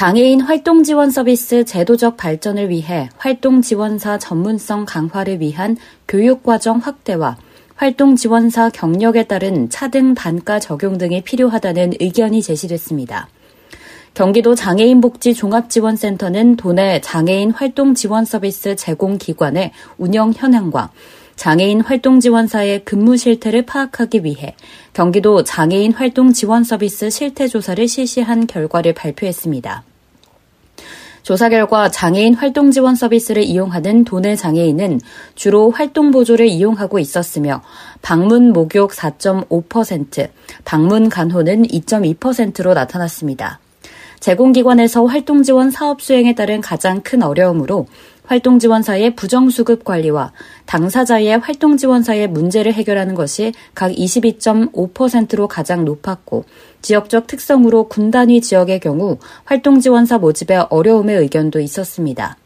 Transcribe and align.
장애인 0.00 0.40
활동 0.40 0.82
지원 0.82 1.10
서비스 1.10 1.66
제도적 1.66 2.16
발전을 2.16 2.70
위해 2.70 3.10
활동 3.18 3.60
지원사 3.60 4.16
전문성 4.16 4.86
강화를 4.86 5.40
위한 5.40 5.76
교육 6.08 6.42
과정 6.42 6.78
확대와 6.78 7.36
활동 7.74 8.16
지원사 8.16 8.70
경력에 8.70 9.24
따른 9.24 9.68
차등 9.68 10.14
단가 10.14 10.58
적용 10.58 10.96
등이 10.96 11.20
필요하다는 11.20 11.92
의견이 12.00 12.40
제시됐습니다. 12.40 13.28
경기도 14.14 14.54
장애인 14.54 15.02
복지 15.02 15.34
종합지원센터는 15.34 16.56
도내 16.56 17.02
장애인 17.02 17.50
활동 17.50 17.92
지원 17.94 18.24
서비스 18.24 18.76
제공 18.76 19.18
기관의 19.18 19.72
운영 19.98 20.32
현황과 20.34 20.92
장애인 21.36 21.82
활동 21.82 22.20
지원사의 22.20 22.86
근무 22.86 23.18
실태를 23.18 23.66
파악하기 23.66 24.24
위해 24.24 24.54
경기도 24.94 25.44
장애인 25.44 25.92
활동 25.92 26.32
지원 26.32 26.64
서비스 26.64 27.10
실태 27.10 27.46
조사를 27.46 27.86
실시한 27.86 28.46
결과를 28.46 28.94
발표했습니다. 28.94 29.89
조사 31.22 31.48
결과 31.48 31.88
장애인 31.88 32.34
활동 32.34 32.70
지원 32.70 32.94
서비스를 32.94 33.42
이용하는 33.42 34.04
도내 34.04 34.36
장애인은 34.36 35.00
주로 35.34 35.70
활동 35.70 36.10
보조를 36.10 36.46
이용하고 36.46 36.98
있었으며 36.98 37.62
방문 38.02 38.52
목욕 38.52 38.92
4.5%, 38.92 40.28
방문 40.64 41.08
간호는 41.08 41.62
2.2%로 41.64 42.74
나타났습니다. 42.74 43.60
제공기관에서 44.20 45.06
활동 45.06 45.42
지원 45.42 45.70
사업 45.70 46.02
수행에 46.02 46.34
따른 46.34 46.60
가장 46.60 47.00
큰 47.00 47.22
어려움으로 47.22 47.86
활동지원사의 48.30 49.16
부정수급 49.16 49.82
관리와 49.82 50.32
당사자의 50.66 51.40
활동지원사의 51.40 52.28
문제를 52.28 52.72
해결하는 52.72 53.16
것이 53.16 53.52
각 53.74 53.90
22.5%로 53.90 55.48
가장 55.48 55.84
높았고 55.84 56.44
지역적 56.80 57.26
특성으로 57.26 57.88
군단위 57.88 58.40
지역의 58.40 58.78
경우 58.78 59.18
활동지원사 59.46 60.18
모집에 60.18 60.62
어려움의 60.70 61.16
의견도 61.16 61.58
있었습니다. 61.58 62.36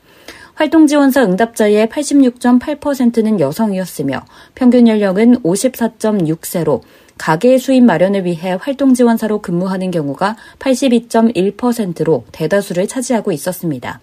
활동지원사 0.55 1.23
응답자의 1.23 1.89
86.8%는 1.89 3.41
여성이었으며 3.41 4.25
평균 4.55 4.89
연령은 4.89 5.43
54.6세로 5.43 6.81
가계 7.19 7.59
수입 7.59 7.85
마련을 7.85 8.25
위해 8.25 8.57
활동지원사로 8.59 9.43
근무하는 9.43 9.91
경우가 9.91 10.37
82.1%로 10.61 12.25
대다수를 12.33 12.89
차지하고 12.89 13.33
있었습니다. 13.33 14.01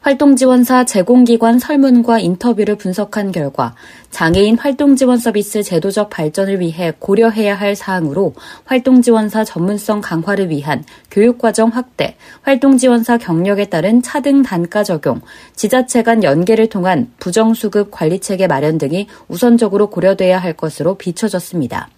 활동지원사 0.00 0.84
제공기관 0.84 1.58
설문과 1.58 2.20
인터뷰를 2.20 2.76
분석한 2.76 3.32
결과 3.32 3.74
장애인 4.10 4.56
활동지원 4.56 5.18
서비스 5.18 5.62
제도적 5.62 6.08
발전을 6.08 6.58
위해 6.60 6.94
고려해야 6.98 7.54
할 7.54 7.76
사항으로 7.76 8.32
활동지원사 8.64 9.44
전문성 9.44 10.00
강화를 10.00 10.48
위한 10.48 10.84
교육과정 11.10 11.68
확대, 11.68 12.16
활동지원사 12.40 13.18
경력에 13.18 13.66
따른 13.66 14.00
차등 14.00 14.42
단가 14.42 14.82
적용, 14.84 15.20
지자체 15.54 16.02
간 16.02 16.24
연계를 16.24 16.68
통한 16.68 17.12
부정수급 17.18 17.90
관리체계 17.90 18.46
마련 18.46 18.78
등이 18.78 19.06
우선적으로 19.28 19.90
고려돼야 19.90 20.38
할 20.38 20.54
것으로 20.54 20.94
비춰졌습니다. 20.94 21.90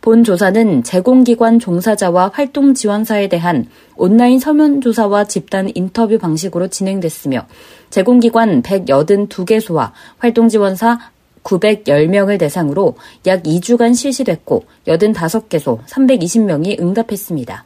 본 0.00 0.24
조사는 0.24 0.82
제공기관 0.82 1.58
종사자와 1.58 2.30
활동 2.32 2.74
지원사에 2.74 3.28
대한 3.28 3.66
온라인 3.96 4.38
설문조사와 4.38 5.24
집단 5.24 5.70
인터뷰 5.74 6.18
방식으로 6.18 6.68
진행됐으며 6.68 7.46
제공기관 7.90 8.62
182개소와 8.62 9.92
활동 10.18 10.48
지원사 10.48 10.98
910명을 11.42 12.38
대상으로 12.38 12.96
약 13.26 13.42
2주간 13.42 13.94
실시됐고 13.94 14.64
85개소 14.86 15.84
320명이 15.86 16.80
응답했습니다. 16.80 17.64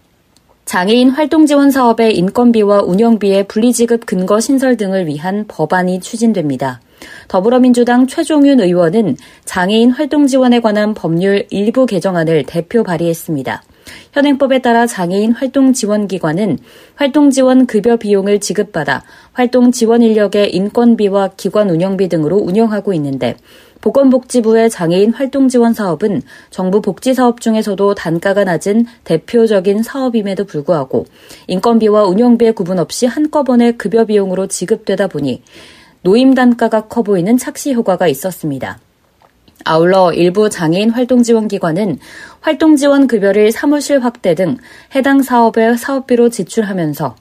장애인 0.65 1.11
활동 1.11 1.47
지원 1.47 1.71
사업의 1.71 2.17
인건비와 2.17 2.83
운영비의 2.83 3.49
분리지급 3.49 4.07
근거 4.07 4.41
신설 4.41 4.77
등을 4.77 5.07
위한 5.07 5.45
법안이 5.47 6.01
추진됩니다. 6.01 6.81
더불어민주당 7.29 8.07
최종윤 8.07 8.61
의원은 8.61 9.17
장애인 9.45 9.91
활동 9.91 10.27
지원에 10.27 10.61
관한 10.61 10.95
법률 10.95 11.47
일부 11.51 11.87
개정안을 11.87 12.45
대표 12.47 12.83
발의했습니다. 12.83 13.63
현행법에 14.13 14.61
따라 14.61 14.87
장애인 14.87 15.33
활동 15.33 15.73
지원 15.73 16.07
기관은 16.07 16.59
활동 16.95 17.31
지원 17.31 17.67
급여 17.67 17.97
비용을 17.97 18.41
지급받아 18.41 19.03
활동 19.33 19.73
지원 19.73 20.03
인력의 20.03 20.55
인건비와 20.55 21.31
기관 21.37 21.71
운영비 21.71 22.09
등으로 22.09 22.37
운영하고 22.37 22.93
있는데 22.95 23.37
보건복지부의 23.81 24.71
장애인 24.71 25.13
활동 25.13 25.49
지원 25.49 25.75
사업은 25.75 26.23
정부 26.49 26.81
복지 26.81 27.13
사업 27.13 27.43
중에서도 27.43 27.95
단가가 27.95 28.45
낮은 28.45 28.87
대표적인 29.05 29.83
사업임에도 29.83 30.45
불구하고 30.45 31.05
인건비와 31.49 32.05
운영비의 32.05 32.55
구분 32.55 32.79
없이 32.79 33.05
한꺼번에 33.05 33.73
급여 33.73 34.07
비용으로 34.07 34.47
지급되다 34.47 35.09
보니 35.09 35.43
노임 36.05 36.35
단가가 36.35 36.83
커 36.83 37.03
보이는 37.03 37.39
착시 37.39 37.73
효과가 37.73 38.09
있었습니다. 38.09 38.79
아울러 39.65 40.13
일부 40.13 40.51
장애인 40.51 40.91
활동지원기관은 40.91 41.99
활동지원 42.43 43.07
급여를 43.07 43.51
사무실 43.53 44.01
확대 44.01 44.35
등 44.35 44.59
해당 44.95 45.23
사업의 45.23 45.79
사업비로 45.79 46.29
지출하면서 46.29 47.17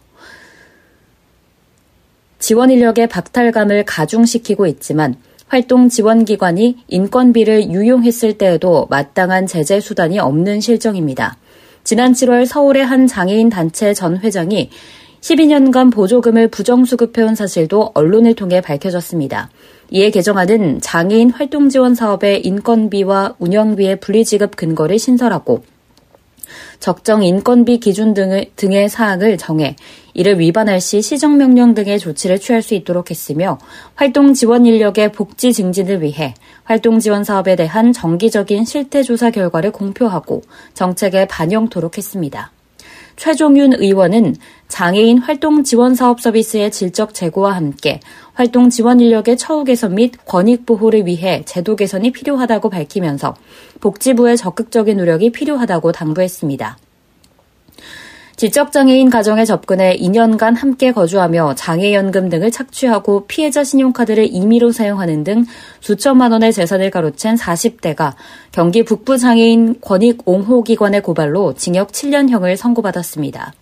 지원 2.39 2.71
인력의 2.71 3.07
박탈감을 3.07 3.85
가중시키고 3.85 4.67
있지만 4.67 5.15
활동 5.47 5.88
지원 5.88 6.25
기관이 6.25 6.83
인건비를 6.89 7.71
유용했을 7.71 8.38
때에도 8.38 8.88
마땅한 8.89 9.47
제재 9.47 9.79
수단이 9.79 10.19
없는 10.19 10.59
실정입니다. 10.59 11.38
지난 11.85 12.11
7월 12.11 12.45
서울의 12.45 12.85
한 12.85 13.07
장애인 13.07 13.47
단체 13.47 13.94
전 13.94 14.17
회장이 14.17 14.69
12년간 15.23 15.89
보조금을 15.89 16.50
부정수급해온 16.50 17.35
사실도 17.35 17.91
언론을 17.94 18.35
통해 18.35 18.59
밝혀졌습니다. 18.59 19.50
이에 19.89 20.09
개정안은 20.09 20.81
장애인 20.81 21.29
활동 21.29 21.69
지원 21.69 21.95
사업의 21.95 22.45
인건비와 22.45 23.35
운영비의 23.39 24.01
분리지급 24.01 24.57
근거를 24.57 25.00
신설하고 25.00 25.63
적정 26.81 27.23
인건비 27.23 27.79
기준 27.79 28.13
등의, 28.13 28.51
등의 28.57 28.89
사항을 28.89 29.38
정해 29.38 29.78
이를 30.13 30.39
위반할 30.39 30.81
시 30.81 31.01
시정명령 31.01 31.73
등의 31.73 32.00
조치를 32.00 32.39
취할 32.39 32.62
수 32.62 32.73
있도록 32.73 33.09
했으며 33.09 33.59
활동 33.95 34.33
지원 34.33 34.66
인력의 34.66 35.13
복지 35.13 35.53
증진을 35.53 36.01
위해 36.01 36.33
활동 36.66 37.00
지원 37.00 37.23
사업에 37.23 37.56
대한 37.56 37.94
정기적인 37.94 38.66
실태 38.66 39.01
조사 39.01 39.31
결과를 39.31 39.72
공표하고 39.72 40.41
정책에 40.73 41.25
반영토록 41.28 41.97
했습니다. 41.97 42.51
최종윤 43.16 43.74
의원은 43.74 44.35
장애인 44.68 45.19
활동 45.19 45.63
지원 45.63 45.96
사업 45.96 46.19
서비스의 46.19 46.72
질적 46.72 47.13
제고와 47.13 47.56
함께 47.56 48.00
활동 48.34 48.69
지원 48.69 49.00
인력의 49.00 49.38
처우 49.38 49.63
개선 49.63 49.96
및 49.96 50.13
권익 50.25 50.66
보호를 50.66 51.06
위해 51.06 51.44
제도 51.46 51.75
개선이 51.75 52.12
필요하다고 52.12 52.69
밝히면서 52.69 53.35
복지부의 53.81 54.38
적극적인 54.38 54.97
노력이 54.97 55.31
필요하다고 55.31 55.91
당부했습니다. 55.91 56.78
지적장애인 58.43 59.09
가정에 59.09 59.45
접근해 59.45 59.95
2년간 59.95 60.57
함께 60.57 60.91
거주하며 60.91 61.55
장애연금 61.55 62.27
등을 62.27 62.51
착취하고 62.51 63.25
피해자 63.25 63.63
신용카드를 63.63 64.27
임의로 64.29 64.73
사용하는 64.73 65.23
등 65.23 65.45
수천만 65.79 66.33
원의 66.33 66.51
재산을 66.51 66.91
가로챈 66.91 67.38
40대가 67.38 68.15
경기 68.51 68.83
북부장애인 68.83 69.79
권익옹호기관의 69.79 71.03
고발로 71.03 71.53
징역 71.53 71.94
7년형을 71.94 72.57
선고받았습니다. 72.57 73.53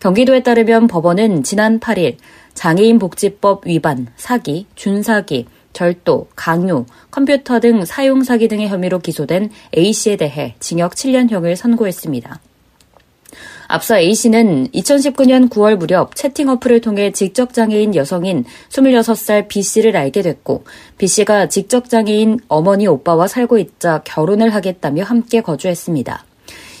경기도에 0.00 0.42
따르면 0.42 0.86
법원은 0.86 1.42
지난 1.42 1.78
8일 1.78 2.16
장애인 2.54 2.98
복지법 2.98 3.66
위반, 3.66 4.06
사기, 4.16 4.64
준사기, 4.76 5.44
절도, 5.74 6.28
강요, 6.36 6.86
컴퓨터 7.10 7.60
등 7.60 7.84
사용 7.84 8.22
사기 8.22 8.48
등의 8.48 8.68
혐의로 8.68 8.98
기소된 8.98 9.50
A씨에 9.76 10.16
대해 10.16 10.54
징역 10.58 10.92
7년형을 10.92 11.54
선고했습니다. 11.54 12.40
앞서 13.72 13.96
A씨는 13.96 14.68
2019년 14.68 15.48
9월 15.48 15.76
무렵 15.76 16.14
채팅 16.14 16.50
어플을 16.50 16.82
통해 16.82 17.10
직접 17.10 17.54
장애인 17.54 17.94
여성인 17.94 18.44
26살 18.68 19.48
B씨를 19.48 19.96
알게 19.96 20.20
됐고 20.20 20.64
B씨가 20.98 21.48
직접 21.48 21.88
장애인 21.88 22.40
어머니 22.48 22.86
오빠와 22.86 23.28
살고 23.28 23.56
있자 23.56 24.02
결혼을 24.04 24.54
하겠다며 24.54 25.04
함께 25.04 25.40
거주했습니다. 25.40 26.22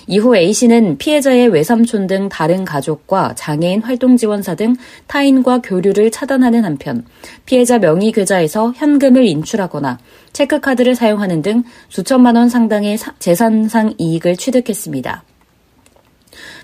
이후 0.06 0.36
A씨는 0.36 0.98
피해자의 0.98 1.48
외삼촌 1.48 2.08
등 2.08 2.28
다른 2.28 2.66
가족과 2.66 3.36
장애인 3.36 3.80
활동 3.80 4.18
지원사 4.18 4.54
등 4.54 4.76
타인과 5.06 5.62
교류를 5.62 6.10
차단하는 6.10 6.66
한편 6.66 7.06
피해자 7.46 7.78
명의 7.78 8.12
계좌에서 8.12 8.74
현금을 8.76 9.24
인출하거나 9.24 9.98
체크카드를 10.34 10.94
사용하는 10.94 11.40
등 11.40 11.62
수천만 11.88 12.36
원 12.36 12.50
상당의 12.50 12.98
재산상 13.18 13.94
이익을 13.96 14.36
취득했습니다. 14.36 15.24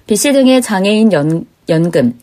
B씨 0.08 0.32
등의 0.32 0.62
장애인 0.62 1.12
연, 1.12 1.44
연금, 1.68 2.18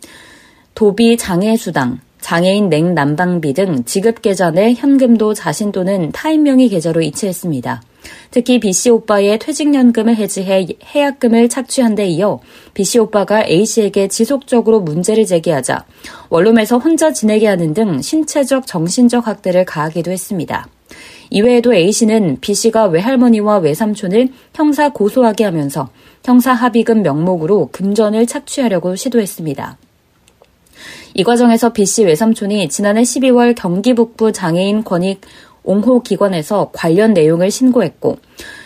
도비 0.74 1.18
장애수당, 1.18 2.00
장애인 2.20 2.68
냉난방비 2.70 3.54
등 3.54 3.86
지급 3.86 4.24
계좌 4.24 4.50
내 4.50 4.74
현금도 4.74 5.36
자신 5.36 5.72
또는 5.72 6.12
타인 6.12 6.42
명의 6.42 6.68
계좌로 6.68 7.04
이체했습니다. 7.04 7.84
특히 8.32 8.60
B씨 8.60 8.90
오빠의 8.90 9.38
퇴직연금을 9.38 10.16
해지해 10.16 10.66
해약금을 10.96 11.48
착취한 11.48 11.94
데 11.94 12.08
이어 12.08 12.40
B씨 12.74 12.98
오빠가 12.98 13.46
A씨에게 13.46 14.08
지속적으로 14.08 14.80
문제를 14.80 15.28
제기하자 15.28 15.86
원룸에서 16.30 16.80
혼자 16.80 17.14
지내게 17.14 17.46
하는 17.46 17.76
등 17.76 18.02
신체적 18.02 18.66
정신적 18.66 19.28
학대를 19.28 19.64
가하기도 19.66 20.10
했습니다. 20.10 20.68
이외에도 21.30 21.74
A씨는 21.74 22.39
B씨가 22.42 22.86
외할머니와 22.86 23.57
외삼촌을 23.57 24.30
형사 24.54 24.89
고소하게 24.89 25.44
하면서 25.44 25.89
형사 26.24 26.54
합의금 26.54 27.04
명목으로 27.04 27.69
금전을 27.72 28.25
착취하려고 28.25 28.95
시도했습니다. 28.95 29.77
이 31.13 31.24
과정에서 31.24 31.72
B씨 31.72 32.04
외삼촌이 32.06 32.69
지난해 32.69 33.01
12월 33.04 33.56
경기 33.56 33.94
북부 33.94 34.31
장애인 34.31 34.83
권익 34.83 35.22
옹호 35.63 36.01
기관에서 36.01 36.72
관련 36.74 37.13
내용을 37.13 37.51
신고했고 37.51 38.18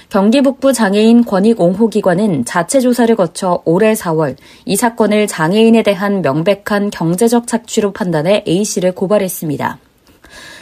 경기 0.09 0.41
북부 0.41 0.73
장애인 0.73 1.23
권익 1.23 1.61
옹호 1.61 1.87
기관은 1.87 2.43
자체 2.43 2.79
조사를 2.79 3.15
거쳐 3.15 3.61
올해 3.65 3.93
4월 3.93 4.35
이 4.65 4.75
사건을 4.75 5.27
장애인에 5.27 5.83
대한 5.83 6.23
명백한 6.23 6.89
경제적 6.89 7.45
착취로 7.45 7.93
판단해 7.93 8.43
A씨를 8.47 8.95
고발했습니다. 8.95 9.77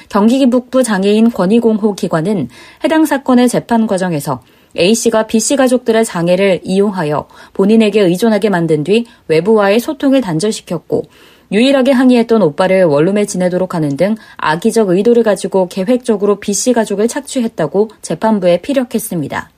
경기 0.10 0.50
북부 0.50 0.84
장애인 0.84 1.32
권익 1.32 1.66
옹호 1.66 1.94
기관은 1.94 2.50
해당 2.84 3.06
사건의 3.06 3.50
재판 3.50 3.88
과정에서 3.88 4.42
A씨가 4.78 5.28
B씨 5.28 5.56
가족들의 5.56 6.06
장애를 6.06 6.62
이용하여 6.64 7.28
본인에게 7.54 8.02
의존하게 8.02 8.50
만든 8.50 8.84
뒤 8.84 9.06
외부와의 9.28 9.80
소통을 9.80 10.22
단절시켰고 10.22 11.06
유일하게 11.52 11.92
항의했던 11.92 12.42
오빠를 12.42 12.84
원룸에 12.84 13.26
지내도록 13.26 13.74
하는 13.74 13.96
등 13.96 14.16
악의적 14.38 14.90
의도를 14.90 15.24
가지고 15.24 15.68
계획적으로 15.68 16.40
B씨 16.40 16.74
가족을 16.74 17.08
착취했다고 17.08 17.90
재판부에 18.02 18.62
피력했습니다. 18.62 19.50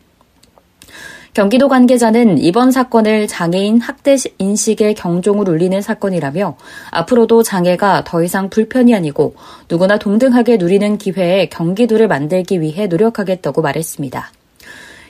경기도 1.34 1.68
관계자는 1.68 2.40
이번 2.40 2.72
사건을 2.72 3.28
장애인 3.28 3.81
학대 3.81 4.18
인식의 4.40 4.96
경종을 4.96 5.48
울리는 5.48 5.80
사건이라며 5.81 6.58
앞으로도 6.92 7.44
장애가 7.44 8.04
더 8.06 8.24
이상 8.24 8.50
불편이 8.50 8.96
아니고 8.96 9.36
누구나 9.70 9.98
동등하게 9.98 10.58
누리는 10.58 10.98
기회에 10.98 11.48
경기도를 11.50 12.08
만들기 12.08 12.62
위해 12.62 12.88
노력하겠다고 12.88 13.62
말했습니다. 13.62 14.31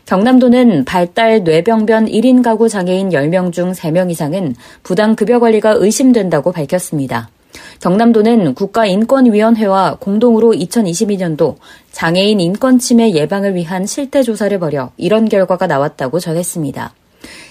경남도는 0.05 0.85
발달 0.85 1.43
뇌병변 1.43 2.07
1인 2.07 2.43
가구 2.43 2.67
장애인 2.67 3.09
10명 3.09 3.53
중 3.53 3.71
3명 3.71 4.09
이상은 4.09 4.55
부당 4.81 5.15
급여 5.15 5.39
관리가 5.39 5.75
의심된다고 5.77 6.51
밝혔습니다. 6.51 7.29
경남도는 7.79 8.55
국가인권위원회와 8.55 9.97
공동으로 9.99 10.51
2022년도 10.51 11.55
장애인 11.91 12.41
인권 12.41 12.77
침해 12.77 13.13
예방을 13.13 13.55
위한 13.55 13.85
실태 13.85 14.21
조사를 14.21 14.57
벌여 14.59 14.91
이런 14.97 15.29
결과가 15.29 15.65
나왔다고 15.67 16.19
전했습니다. 16.19 16.93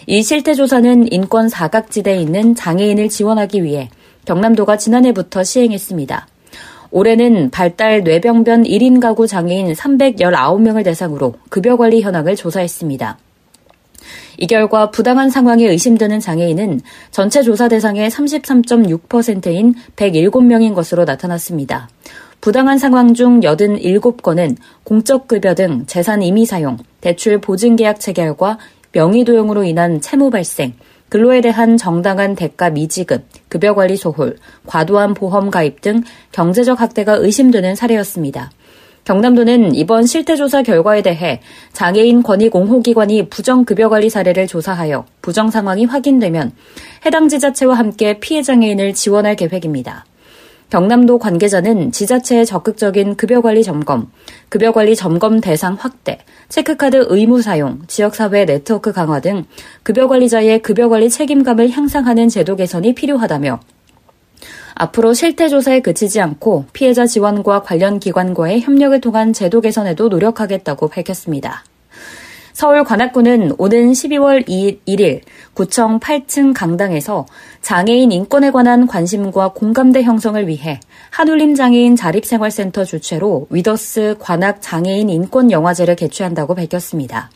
이 0.07 0.23
실태 0.23 0.55
조사는 0.55 1.13
인권 1.13 1.49
사각지대에 1.49 2.21
있는 2.21 2.55
장애인을 2.55 3.09
지원하기 3.09 3.65
위해 3.65 3.89
경남도가 4.27 4.77
지난해부터 4.77 5.45
시행했습니다. 5.45 6.27
올해는 6.91 7.51
발달 7.51 8.03
뇌병변 8.03 8.65
1인 8.65 9.01
가구 9.01 9.27
장애인 9.27 9.73
319명을 9.73 10.85
대상으로 10.85 11.35
급여 11.49 11.77
관리 11.77 12.03
현황을 12.03 12.37
조사했습니다. 12.37 13.19
이 14.37 14.47
결과 14.47 14.91
부당한 14.91 15.31
상황에 15.31 15.67
의심되는 15.67 16.21
장애인은 16.21 16.81
전체 17.11 17.43
조사 17.43 17.69
대상의 17.69 18.11
33.6%인 18.11 19.75
107명인 19.97 20.75
것으로 20.75 21.05
나타났습니다. 21.05 21.89
부당한 22.41 22.79
상황 22.79 23.15
중 23.15 23.41
87건은 23.41 24.57
공적급여 24.85 25.55
등 25.55 25.85
재산 25.87 26.23
임의 26.23 26.47
사용, 26.47 26.79
대출 27.01 27.41
보증계약 27.41 27.99
체결과 28.01 28.59
명의도용으로 28.93 29.65
인한 29.65 30.01
채무 30.01 30.31
발생, 30.31 30.75
근로에 31.09 31.41
대한 31.41 31.77
정당한 31.77 32.35
대가 32.35 32.71
미지급, 32.71 33.25
급여 33.49 33.75
관리 33.75 33.97
소홀, 33.97 34.37
과도한 34.67 35.15
보험 35.15 35.51
가입 35.51 35.81
등 35.81 36.03
경제적 36.33 36.81
학대가 36.81 37.15
의심되는 37.15 37.75
사례였습니다. 37.75 38.51
경남도는 39.09 39.75
이번 39.75 40.05
실태조사 40.05 40.63
결과에 40.63 41.01
대해 41.01 41.41
장애인 41.73 42.23
권익 42.23 42.55
옹호기관이 42.55 43.31
부정급여관리 43.31 44.11
사례를 44.11 44.47
조사하여 44.47 45.07
부정 45.23 45.51
상황이 45.51 45.87
확인되면 45.87 46.53
해당 47.07 47.31
지자체와 47.31 47.75
함께 47.75 48.21
피해 48.21 48.43
장애인을 48.43 48.93
지원할 48.93 49.35
계획입니다. 49.35 50.05
경남도 50.69 51.21
관계자는 51.21 51.91
지자체의 51.91 52.45
적극적인 52.45 53.17
급여관리 53.17 53.63
점검, 53.63 54.11
급여관리 54.51 54.95
점검 54.95 55.41
대상 55.41 55.79
확대, 55.81 56.19
체크카드 56.51 57.07
의무 57.09 57.41
사용, 57.41 57.81
지역사회 57.87 58.45
네트워크 58.45 58.93
강화 58.93 59.21
등 59.21 59.47
급여관리자의 59.85 60.61
급여관리 60.61 61.09
책임감을 61.09 61.71
향상하는 61.71 62.29
제도 62.29 62.57
개선이 62.57 62.95
필요하다며 62.95 63.59
앞으로 64.79 65.13
실태 65.13 65.49
조사에 65.49 65.81
그치지 65.81 66.21
않고 66.21 66.67
피해자 66.73 67.05
지원과 67.05 67.63
관련 67.63 67.99
기관과의 67.99 68.61
협력을 68.61 69.01
통한 69.01 69.33
제도 69.33 69.61
개선에도 69.61 70.09
노력하겠다고 70.09 70.89
밝혔습니다. 70.89 71.65
서울 72.53 72.83
관악구는 72.83 73.53
오는 73.59 73.93
12월 73.93 74.49
2일, 74.49 74.79
1일 74.87 75.21
구청 75.55 76.01
8층 76.01 76.55
강당에서 76.55 77.27
장애인 77.61 78.11
인권에 78.11 78.51
관한 78.51 78.87
관심과 78.89 79.53
공감대 79.53 80.03
형성을 80.03 80.47
위해 80.49 80.81
한울림 81.11 81.55
장애인 81.55 81.95
자립생활센터 81.95 82.85
주최로 82.85 83.47
위더스 83.51 84.17
관악 84.19 84.61
장애인 84.61 85.09
인권 85.09 85.51
영화제를 85.53 85.95
개최한다고 85.95 86.55
밝혔습니다. 86.57 87.31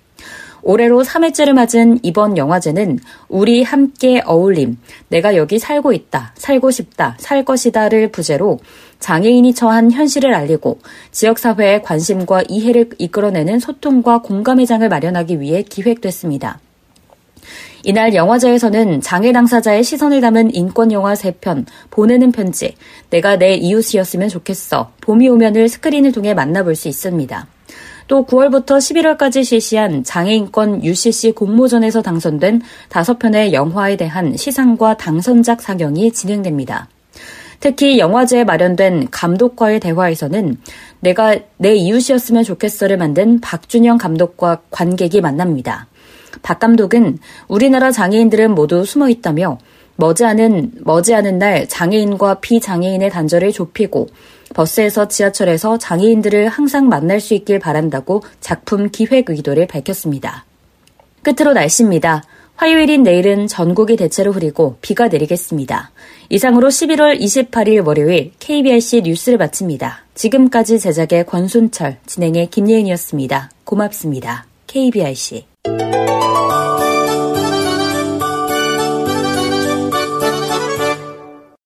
올해로 0.63 1.03
3회째를 1.03 1.53
맞은 1.53 1.99
이번 2.03 2.37
영화제는 2.37 2.99
우리 3.29 3.63
함께 3.63 4.23
어울림, 4.25 4.79
내가 5.09 5.37
여기 5.37 5.59
살고 5.59 5.93
있다, 5.93 6.33
살고 6.37 6.71
싶다, 6.71 7.17
살 7.19 7.45
것이다를 7.45 8.13
부제로 8.13 8.59
장애인이 9.01 9.55
처한 9.55 9.91
현실을 9.91 10.33
알리고 10.35 10.79
지역사회의 11.11 11.83
관심과 11.83 12.45
이해를 12.49 12.91
이끌어내는 12.99 13.59
소통과 13.59 14.23
공감의 14.23 14.67
장을 14.67 14.89
마련하기 14.89 15.41
위해 15.41 15.63
기획됐습니다. 15.63 16.61
이날 17.85 18.15
영화제에서는 18.15 19.01
장애 19.01 19.33
당사자의 19.33 19.83
시선을 19.83 20.21
담은 20.21 20.55
인권 20.55 20.93
영화 20.93 21.15
3편, 21.15 21.67
보내는 21.91 22.31
편지, 22.31 22.77
내가 23.11 23.37
내 23.37 23.55
이웃이었으면 23.55 24.29
좋겠어, 24.29 24.93
봄이 25.01 25.29
오면을 25.29 25.69
스크린을 25.69 26.13
통해 26.13 26.33
만나볼 26.33 26.77
수 26.77 26.87
있습니다. 26.87 27.49
또 28.13 28.27
9월부터 28.27 28.77
11월까지 28.77 29.43
실시한 29.43 30.05
장애인권 30.05 30.85
UCC 30.85 31.33
공모전에서 31.33 32.03
당선된 32.03 32.61
5편의 32.91 33.55
영화에 33.55 33.97
대한 33.97 34.37
시상과 34.37 34.99
당선작 34.99 35.63
상영이 35.63 36.13
진행됩니다. 36.13 36.89
특히 37.61 37.99
영화제에 37.99 38.45
마련된 38.45 39.09
감독과의 39.11 39.81
대화에서는 39.81 40.59
내가 41.01 41.37
내 41.57 41.75
이웃이었으면 41.75 42.45
좋겠어를 42.45 42.99
만든 42.99 43.41
박준영 43.41 43.97
감독과 43.97 44.61
관객이 44.71 45.23
만납니다. 45.23 45.87
박 46.43 46.59
감독은 46.59 47.17
우리나라 47.49 47.91
장애인들은 47.91 48.55
모두 48.55 48.85
숨어 48.85 49.09
있다며 49.09 49.57
머지않은, 49.97 50.73
머지않은 50.85 51.39
날 51.39 51.67
장애인과 51.67 52.41
비장애인의 52.41 53.09
단절을 53.09 53.53
좁히고 53.53 54.09
버스에서 54.53 55.09
지하철에서 55.09 55.79
장애인들을 55.79 56.49
항상 56.49 56.89
만날 56.89 57.21
수 57.21 57.35
있길 57.35 57.59
바란다고 57.59 58.23
작품 58.41 58.91
기획 58.91 59.31
의도를 59.31 59.67
밝혔습니다. 59.67 60.45
끝으로 61.23 61.53
날씨입니다. 61.53 62.23
화요일인 62.57 63.03
내일은 63.03 63.49
전국이 63.49 63.97
대체로 63.97 64.31
흐리고 64.31 64.77
비가 64.83 65.09
내리겠습니다. 65.09 65.91
이상으로 66.29 66.69
11월 66.69 67.19
28일 67.19 67.85
월요일 67.85 68.33
KBRC 68.39 69.03
뉴스를 69.03 69.39
마칩니다. 69.39 70.05
지금까지 70.15 70.79
제작의 70.79 71.27
권순철, 71.27 71.99
진행의 72.07 72.51
김예은이었습니다. 72.51 73.51
고맙습니다. 73.65 74.47
KBRC. 74.67 75.47